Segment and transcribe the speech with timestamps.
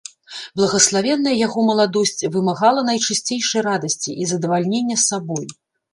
[0.59, 5.45] Благаславенная яго маладосць вымагала найчысцейшай радасці і задавалення сабой.